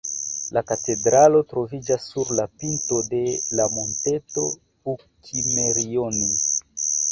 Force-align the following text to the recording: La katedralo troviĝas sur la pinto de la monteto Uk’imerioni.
La 0.57 0.61
katedralo 0.69 1.41
troviĝas 1.51 2.07
sur 2.13 2.31
la 2.39 2.47
pinto 2.63 3.03
de 3.13 3.21
la 3.61 3.69
monteto 3.77 4.49
Uk’imerioni. 4.97 6.35